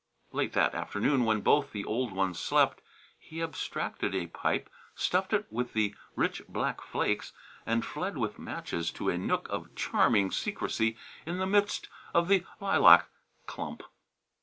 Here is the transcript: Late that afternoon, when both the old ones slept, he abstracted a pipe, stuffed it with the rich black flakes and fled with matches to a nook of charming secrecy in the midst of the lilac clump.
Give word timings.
Late 0.31 0.53
that 0.53 0.73
afternoon, 0.73 1.25
when 1.25 1.41
both 1.41 1.71
the 1.73 1.85
old 1.85 2.11
ones 2.11 2.39
slept, 2.39 2.81
he 3.19 3.39
abstracted 3.39 4.15
a 4.15 4.25
pipe, 4.25 4.67
stuffed 4.95 5.31
it 5.31 5.45
with 5.51 5.73
the 5.73 5.93
rich 6.15 6.41
black 6.49 6.81
flakes 6.81 7.33
and 7.67 7.85
fled 7.85 8.17
with 8.17 8.39
matches 8.39 8.89
to 8.93 9.09
a 9.09 9.17
nook 9.19 9.45
of 9.51 9.75
charming 9.75 10.31
secrecy 10.31 10.97
in 11.23 11.37
the 11.37 11.45
midst 11.45 11.87
of 12.15 12.29
the 12.29 12.43
lilac 12.59 13.09
clump. 13.45 13.83